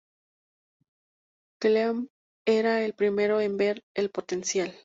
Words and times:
Clem 1.61 2.07
era 2.47 2.83
el 2.83 2.95
primero 2.95 3.39
en 3.39 3.57
ver 3.57 3.83
el 3.93 4.09
potencial. 4.09 4.73